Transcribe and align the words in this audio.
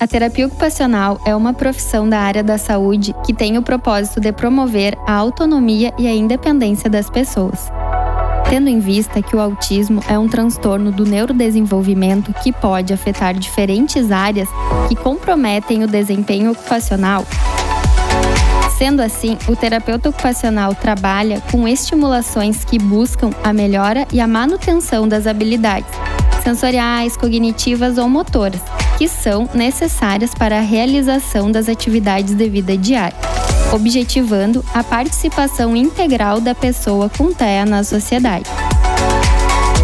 A 0.00 0.06
terapia 0.06 0.46
ocupacional 0.46 1.20
é 1.24 1.34
uma 1.34 1.52
profissão 1.52 2.08
da 2.08 2.20
área 2.20 2.42
da 2.42 2.56
saúde 2.56 3.12
que 3.26 3.34
tem 3.34 3.58
o 3.58 3.62
propósito 3.62 4.20
de 4.20 4.30
promover 4.30 4.96
a 5.04 5.12
autonomia 5.12 5.92
e 5.98 6.06
a 6.06 6.14
independência 6.14 6.88
das 6.88 7.10
pessoas. 7.10 7.68
Tendo 8.48 8.68
em 8.68 8.78
vista 8.78 9.20
que 9.20 9.34
o 9.34 9.40
autismo 9.40 10.00
é 10.08 10.16
um 10.16 10.28
transtorno 10.28 10.92
do 10.92 11.04
neurodesenvolvimento 11.04 12.32
que 12.32 12.52
pode 12.52 12.92
afetar 12.92 13.34
diferentes 13.34 14.12
áreas 14.12 14.48
que 14.88 14.94
comprometem 14.94 15.82
o 15.82 15.88
desempenho 15.88 16.52
ocupacional, 16.52 17.24
Sendo 18.78 19.02
assim, 19.02 19.36
o 19.48 19.56
terapeuta 19.56 20.08
ocupacional 20.08 20.72
trabalha 20.72 21.42
com 21.50 21.66
estimulações 21.66 22.64
que 22.64 22.78
buscam 22.78 23.30
a 23.42 23.52
melhora 23.52 24.06
e 24.12 24.20
a 24.20 24.26
manutenção 24.28 25.08
das 25.08 25.26
habilidades 25.26 25.90
sensoriais, 26.44 27.16
cognitivas 27.16 27.98
ou 27.98 28.08
motoras, 28.08 28.62
que 28.98 29.06
são 29.06 29.48
necessárias 29.54 30.34
para 30.34 30.58
a 30.58 30.60
realização 30.60 31.52
das 31.52 31.68
atividades 31.68 32.34
de 32.34 32.48
vida 32.48 32.76
diária, 32.76 33.16
objetivando 33.72 34.64
a 34.74 34.82
participação 34.82 35.76
integral 35.76 36.40
da 36.40 36.52
pessoa 36.52 37.08
com 37.08 37.32
TEA 37.32 37.64
na 37.64 37.84
sociedade. 37.84 38.50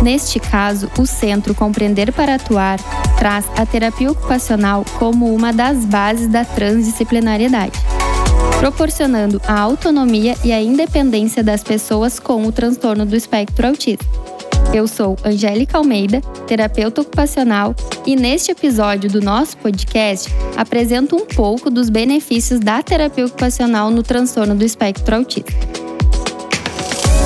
Neste 0.03 0.41
caso, 0.41 0.91
o 0.99 1.07
Centro 1.07 1.55
Compreender 1.55 2.13
para 2.13 2.35
Atuar 2.35 2.81
traz 3.17 3.45
a 3.57 3.65
terapia 3.65 4.11
ocupacional 4.11 4.85
como 4.99 5.33
uma 5.33 5.53
das 5.53 5.85
bases 5.85 6.27
da 6.27 6.45
transdisciplinariedade, 6.45 7.79
proporcionando 8.59 9.41
a 9.47 9.61
autonomia 9.61 10.35
e 10.45 10.53
a 10.53 10.61
independência 10.61 11.43
das 11.43 11.63
pessoas 11.63 12.19
com 12.19 12.45
o 12.45 12.51
transtorno 12.51 13.07
do 13.07 13.15
espectro 13.15 13.69
autista. 13.69 14.24
Eu 14.75 14.89
sou 14.89 15.17
Angélica 15.25 15.79
Almeida, 15.79 16.21
terapeuta 16.49 17.01
ocupacional, 17.01 17.77
e 18.05 18.17
neste 18.17 18.51
episódio 18.51 19.09
do 19.09 19.21
nosso 19.21 19.57
podcast 19.59 20.29
apresento 20.57 21.15
um 21.15 21.25
pouco 21.25 21.71
dos 21.71 21.89
benefícios 21.89 22.59
da 22.59 22.83
terapia 22.83 23.25
ocupacional 23.25 23.89
no 23.89 24.03
transtorno 24.03 24.53
do 24.53 24.65
espectro 24.65 25.15
autista. 25.15 25.53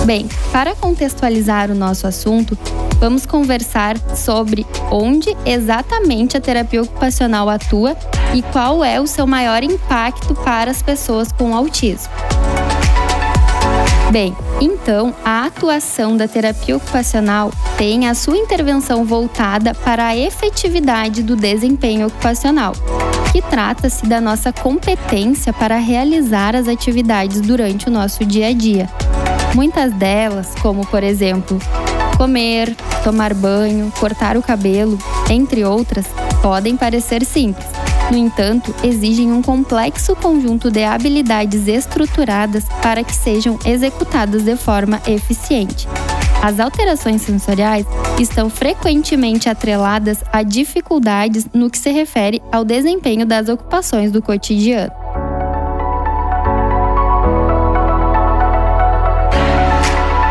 Bem, 0.04 0.28
para 0.52 0.74
contextualizar 0.74 1.70
o 1.70 1.74
nosso 1.74 2.06
assunto, 2.06 2.56
vamos 3.00 3.24
conversar 3.24 3.96
sobre 4.14 4.66
onde 4.90 5.34
exatamente 5.46 6.36
a 6.36 6.40
terapia 6.42 6.82
ocupacional 6.82 7.48
atua 7.48 7.96
e 8.34 8.42
qual 8.42 8.84
é 8.84 9.00
o 9.00 9.06
seu 9.06 9.26
maior 9.26 9.62
impacto 9.62 10.34
para 10.34 10.70
as 10.70 10.82
pessoas 10.82 11.32
com 11.32 11.56
autismo. 11.56 12.12
Bem, 14.10 14.34
então 14.58 15.14
a 15.22 15.44
atuação 15.44 16.16
da 16.16 16.26
terapia 16.26 16.76
ocupacional 16.76 17.52
tem 17.76 18.08
a 18.08 18.14
sua 18.14 18.38
intervenção 18.38 19.04
voltada 19.04 19.74
para 19.74 20.06
a 20.06 20.16
efetividade 20.16 21.22
do 21.22 21.36
desempenho 21.36 22.06
ocupacional, 22.06 22.72
que 23.30 23.42
trata-se 23.42 24.06
da 24.06 24.18
nossa 24.18 24.50
competência 24.50 25.52
para 25.52 25.76
realizar 25.76 26.56
as 26.56 26.68
atividades 26.68 27.42
durante 27.42 27.88
o 27.88 27.90
nosso 27.90 28.24
dia 28.24 28.48
a 28.48 28.52
dia. 28.54 28.88
Muitas 29.54 29.92
delas, 29.92 30.54
como 30.62 30.86
por 30.86 31.04
exemplo, 31.04 31.58
comer, 32.16 32.74
tomar 33.04 33.34
banho, 33.34 33.92
cortar 34.00 34.38
o 34.38 34.42
cabelo, 34.42 34.98
entre 35.28 35.64
outras, 35.64 36.06
podem 36.40 36.78
parecer 36.78 37.24
simples, 37.26 37.66
no 38.10 38.16
entanto, 38.16 38.74
exigem 38.82 39.30
um 39.30 39.42
complexo 39.42 40.16
conjunto 40.16 40.70
de 40.70 40.82
habilidades 40.82 41.68
estruturadas 41.68 42.64
para 42.82 43.04
que 43.04 43.14
sejam 43.14 43.58
executadas 43.66 44.42
de 44.42 44.56
forma 44.56 45.00
eficiente. 45.06 45.86
As 46.42 46.58
alterações 46.58 47.22
sensoriais 47.22 47.84
estão 48.18 48.48
frequentemente 48.48 49.48
atreladas 49.48 50.22
a 50.32 50.42
dificuldades 50.42 51.46
no 51.52 51.68
que 51.68 51.76
se 51.76 51.90
refere 51.90 52.40
ao 52.50 52.64
desempenho 52.64 53.26
das 53.26 53.48
ocupações 53.48 54.10
do 54.10 54.22
cotidiano. 54.22 54.92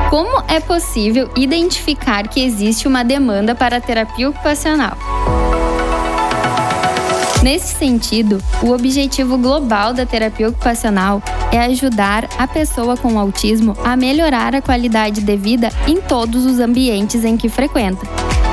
Como 0.10 0.42
é 0.48 0.60
possível 0.60 1.30
identificar 1.36 2.28
que 2.28 2.40
existe 2.40 2.88
uma 2.88 3.04
demanda 3.04 3.54
para 3.54 3.78
a 3.78 3.82
terapia 3.82 4.30
ocupacional? 4.30 4.98
Nesse 7.48 7.76
sentido, 7.76 8.44
o 8.62 8.72
objetivo 8.72 9.38
global 9.38 9.94
da 9.94 10.06
terapia 10.06 10.50
ocupacional 10.50 11.24
é 11.50 11.58
ajudar 11.60 12.28
a 12.38 12.46
pessoa 12.46 12.98
com 12.98 13.18
autismo 13.18 13.74
a 13.86 13.96
melhorar 13.96 14.54
a 14.54 14.62
qualidade 14.62 15.22
de 15.22 15.38
vida 15.38 15.70
em 15.88 16.02
todos 16.02 16.46
os 16.46 16.60
ambientes 16.60 17.24
em 17.24 17.38
que 17.38 17.48
frequenta, 17.48 18.06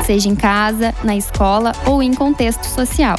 seja 0.06 0.28
em 0.28 0.34
casa, 0.34 0.94
na 1.02 1.16
escola 1.16 1.72
ou 1.86 2.02
em 2.02 2.12
contexto 2.14 2.64
social. 2.64 3.16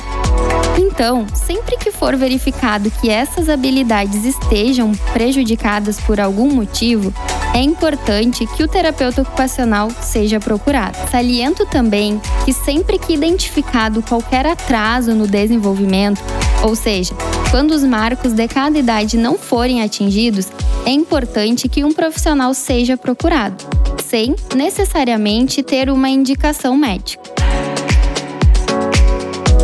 Então, 0.78 1.26
sempre 1.34 1.78
que 1.78 1.92
for 1.92 2.16
verificado 2.16 2.92
que 2.92 3.10
essas 3.10 3.50
habilidades 3.50 4.26
estejam 4.26 4.92
prejudicadas 5.14 6.00
por 6.00 6.20
algum 6.20 6.54
motivo, 6.54 7.14
é 7.54 7.62
importante 7.62 8.46
que 8.46 8.64
o 8.64 8.68
terapeuta 8.68 9.22
ocupacional 9.22 9.90
seja 10.02 10.40
procurado. 10.40 10.98
Saliento 11.10 11.66
também 11.66 12.20
que 12.44 12.52
sempre 12.52 13.00
que 13.00 13.14
identificado 13.14 14.02
qualquer 14.04 14.46
atraso 14.46 15.14
no 15.14 15.26
desenvolvimento, 15.26 16.22
ou 16.62 16.76
seja, 16.76 17.14
quando 17.52 17.72
os 17.72 17.84
marcos 17.84 18.34
de 18.34 18.48
cada 18.48 18.78
idade 18.78 19.18
não 19.18 19.38
forem 19.38 19.82
atingidos, 19.82 20.48
é 20.86 20.92
importante 20.92 21.70
que 21.70 21.84
um 21.84 21.94
profissional 21.94 22.54
seja 22.54 22.98
procurado, 22.98 23.64
sem 24.10 24.36
necessariamente 24.56 25.64
ter 25.64 25.90
uma 25.90 26.10
indicação 26.10 26.76
médica. 26.78 27.24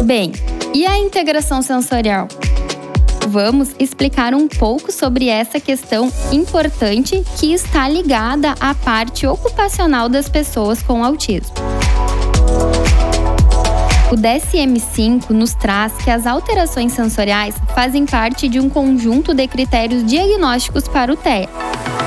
Bem, 0.03 0.31
e 0.73 0.85
a 0.85 0.97
integração 0.97 1.61
sensorial? 1.61 2.27
vamos 3.27 3.73
explicar 3.79 4.33
um 4.33 4.47
pouco 4.47 4.91
sobre 4.91 5.29
essa 5.29 5.57
questão 5.59 6.11
importante 6.33 7.23
que 7.39 7.53
está 7.53 7.87
ligada 7.87 8.55
à 8.59 8.75
parte 8.75 9.25
ocupacional 9.25 10.09
das 10.09 10.27
pessoas 10.27 10.81
com 10.81 11.03
autismo. 11.03 11.53
O 14.11 14.15
DSM-5 14.15 15.29
nos 15.29 15.53
traz 15.53 15.93
que 16.03 16.09
as 16.09 16.27
alterações 16.27 16.91
sensoriais 16.91 17.55
fazem 17.73 18.05
parte 18.05 18.49
de 18.49 18.59
um 18.59 18.69
conjunto 18.69 19.33
de 19.33 19.47
critérios 19.47 20.05
diagnósticos 20.05 20.85
para 20.89 21.13
o 21.13 21.15
TEA. 21.15 21.47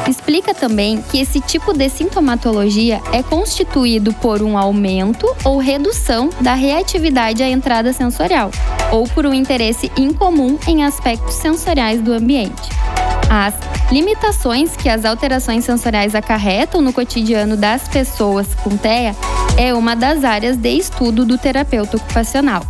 Explica 0.06 0.52
também 0.52 1.02
que 1.10 1.18
esse 1.18 1.40
tipo 1.40 1.72
de 1.72 1.88
sintomatologia 1.88 3.00
é 3.12 3.22
constituído 3.22 4.12
por 4.14 4.42
um 4.42 4.58
aumento 4.58 5.26
ou 5.44 5.58
redução 5.58 6.28
da 6.40 6.54
reatividade 6.54 7.42
à 7.42 7.48
entrada 7.48 7.92
sensorial, 7.92 8.50
ou 8.92 9.08
por 9.08 9.24
um 9.24 9.32
interesse 9.32 9.90
incomum 9.96 10.58
em 10.66 10.84
aspectos 10.84 11.34
sensoriais 11.34 12.02
do 12.02 12.12
ambiente. 12.12 12.68
As 13.30 13.54
limitações 13.90 14.76
que 14.76 14.88
as 14.88 15.06
alterações 15.06 15.64
sensoriais 15.64 16.14
acarretam 16.14 16.82
no 16.82 16.92
cotidiano 16.92 17.56
das 17.56 17.88
pessoas 17.88 18.46
com 18.62 18.76
TEA 18.76 19.16
é 19.56 19.72
uma 19.72 19.96
das 19.96 20.22
áreas 20.22 20.56
de 20.56 20.70
estudo 20.70 21.24
do 21.24 21.38
terapeuta 21.38 21.96
ocupacional. 21.96 22.62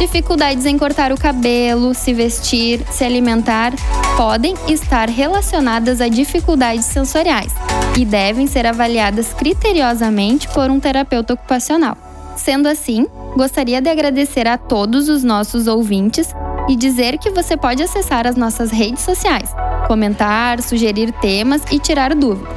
Dificuldades 0.00 0.64
em 0.64 0.78
cortar 0.78 1.12
o 1.12 1.18
cabelo, 1.18 1.92
se 1.92 2.14
vestir, 2.14 2.82
se 2.90 3.04
alimentar 3.04 3.74
podem 4.16 4.54
estar 4.66 5.10
relacionadas 5.10 6.00
a 6.00 6.08
dificuldades 6.08 6.86
sensoriais 6.86 7.52
e 7.98 8.06
devem 8.06 8.46
ser 8.46 8.64
avaliadas 8.66 9.34
criteriosamente 9.34 10.48
por 10.48 10.70
um 10.70 10.80
terapeuta 10.80 11.34
ocupacional. 11.34 11.98
Sendo 12.34 12.66
assim, 12.66 13.06
gostaria 13.36 13.82
de 13.82 13.90
agradecer 13.90 14.48
a 14.48 14.56
todos 14.56 15.10
os 15.10 15.22
nossos 15.22 15.66
ouvintes 15.66 16.34
e 16.66 16.76
dizer 16.76 17.18
que 17.18 17.28
você 17.28 17.54
pode 17.54 17.82
acessar 17.82 18.26
as 18.26 18.36
nossas 18.36 18.70
redes 18.70 19.02
sociais, 19.02 19.54
comentar, 19.86 20.62
sugerir 20.62 21.12
temas 21.20 21.60
e 21.70 21.78
tirar 21.78 22.14
dúvidas. 22.14 22.54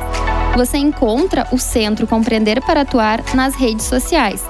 Você 0.56 0.78
encontra 0.78 1.46
o 1.52 1.58
Centro 1.58 2.08
Compreender 2.08 2.62
para 2.62 2.82
Atuar 2.82 3.22
nas 3.34 3.54
redes 3.54 3.86
sociais, 3.86 4.42